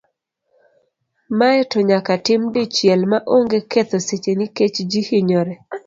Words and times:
Mae 1.37 1.61
to 1.71 1.79
nyaka 1.89 2.13
tim 2.25 2.41
dichiel 2.53 3.01
ma 3.11 3.17
onge 3.35 3.59
ketho 3.71 3.97
seche 4.07 4.31
nikech 4.39 4.77
ji 4.91 4.99
hinyore. 5.07 5.53